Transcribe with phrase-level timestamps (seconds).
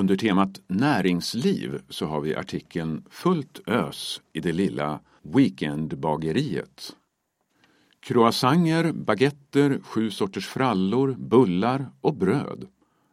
[0.00, 6.96] Under temat näringsliv så har vi artikeln Fullt ös i det lilla Weekendbageriet.
[8.00, 12.68] Croissanger, baguetter, sju sorters frallor, bullar och bröd.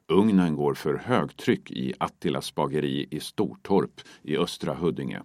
[0.07, 5.21] Ugnen går för högtryck i Attilas bageri i Stortorp i östra Huddinge.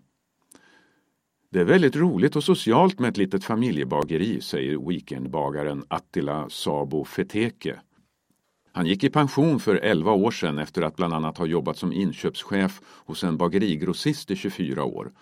[1.50, 7.80] Det är väldigt roligt och socialt med ett litet familjebageri, säger weekendbagaren Attila Sabo Feteke.
[8.72, 11.92] Han gick i pension för 11 år sedan efter att bland annat ha jobbat som
[11.92, 15.12] inköpschef hos en bagerigrossist i 24 år.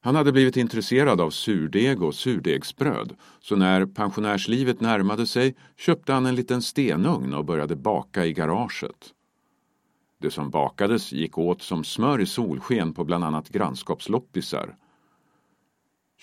[0.00, 6.26] Han hade blivit intresserad av surdeg och surdegsbröd, så när pensionärslivet närmade sig köpte han
[6.26, 9.14] en liten stenugn och började baka i garaget.
[10.18, 14.76] Det som bakades gick åt som smör i solsken på bland annat grannskapsloppisar.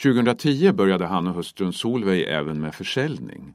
[0.04, 3.54] 2010 började han och hustrun Solveig även med försäljning.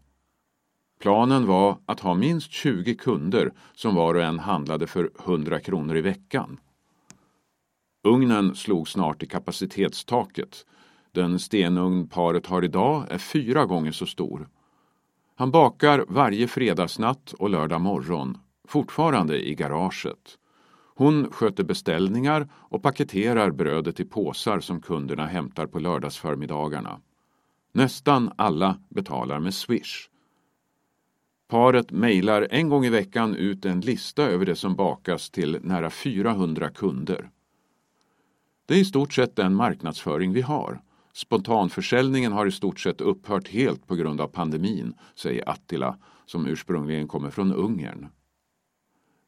[1.05, 5.97] Planen var att ha minst 20 kunder som var och en handlade för 100 kronor
[5.97, 6.61] i veckan.
[8.05, 10.67] Ugnen slog snart i kapacitetstaket.
[11.13, 14.49] Den stenugn paret har idag är fyra gånger så stor.
[15.35, 20.39] Han bakar varje fredagsnatt och lördag morgon, fortfarande i garaget.
[20.95, 27.01] Hon sköter beställningar och paketerar brödet i påsar som kunderna hämtar på lördagsförmiddagarna.
[27.73, 30.09] Nästan alla betalar med Swish.
[31.49, 35.91] Paret mejlar en gång i veckan ut en lista över det som bakas till nära
[35.91, 37.31] 400 kunder.
[38.67, 40.81] Det är i stort sett den marknadsföring vi har.
[41.13, 47.09] Spontanförsäljningen har i stort sett upphört helt på grund av pandemin, säger Attila som ursprungligen
[47.09, 48.09] kommer från Ungern.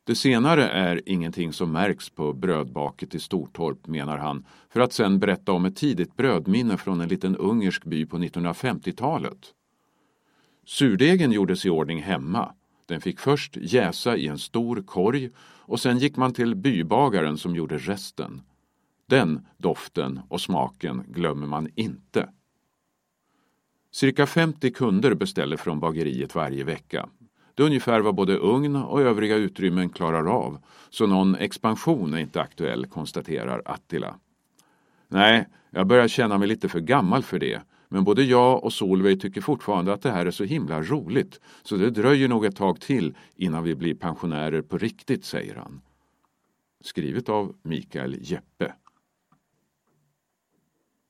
[0.05, 5.19] Det senare är ingenting som märks på brödbaket i Stortorp, menar han, för att sen
[5.19, 9.53] berätta om ett tidigt brödminne från en liten ungersk by på 1950-talet.
[10.67, 12.55] Surdegen gjordes i ordning hemma.
[12.87, 17.57] Den fick först jäsa i en stor korg och sen gick man till bybagaren som
[17.57, 18.43] gjorde resten.
[19.07, 22.29] Den doften och smaken glömmer man inte.
[23.93, 27.09] Cirka 50 kunder beställer från bageriet varje vecka.
[27.55, 30.59] Det är ungefär vad både ugn och övriga utrymmen klarar av,
[30.91, 34.15] så någon expansion är inte aktuell, konstaterar Attila.
[35.09, 39.21] Nej, jag börjar känna mig lite för gammal för det, men både jag och Solveig
[39.21, 42.81] tycker fortfarande att det här är så himla roligt, så det dröjer nog ett tag
[42.81, 45.81] till innan vi blir pensionärer på riktigt, säger han.
[46.81, 48.73] Skrivet av Mikael Jeppe.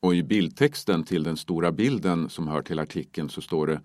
[0.00, 3.80] Och i bildtexten till den stora bilden som hör till artikeln så står det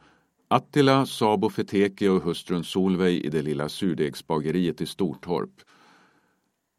[0.48, 5.62] Attila Sabo Feteke och hustrun Solveig i det lilla surdegsbageriet i Stortorp.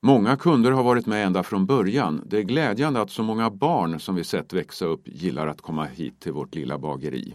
[0.04, 2.22] Många kunder har varit med ända från början.
[2.26, 5.84] Det är glädjande att så många barn som vi sett växa upp gillar att komma
[5.84, 7.34] hit till vårt lilla bageri.